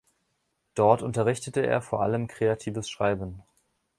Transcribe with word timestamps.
Dort 0.73 1.03
unterrichtete 1.03 1.63
er 1.63 1.79
vor 1.79 2.01
allem 2.01 2.25
kreatives 2.27 2.89
Schreiben. 2.89 3.43